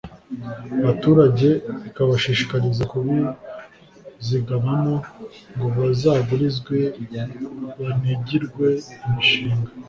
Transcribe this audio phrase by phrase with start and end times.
[0.83, 1.49] Baturage
[1.81, 4.95] bikabashishikariza kubizigamamo
[5.53, 6.77] ngo bazagurizwe
[7.79, 8.67] banigirwe
[9.07, 9.69] imishinga